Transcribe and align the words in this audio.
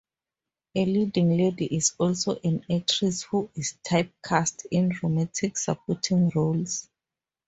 A 0.73 0.83
leading 0.83 1.37
lady 1.37 1.65
is 1.77 1.93
also 1.99 2.39
an 2.43 2.65
actress 2.73 3.21
who 3.21 3.51
is 3.53 3.77
typecast 3.87 4.65
in 4.71 4.97
romantic 5.03 5.55
supporting 5.59 6.31
roles. 6.33 6.89